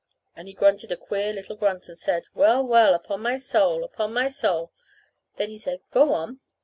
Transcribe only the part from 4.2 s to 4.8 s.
soul!"